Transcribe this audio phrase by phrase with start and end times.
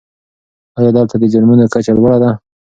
[0.77, 2.29] آیا دلته د جرمونو کچه لوړه ده؟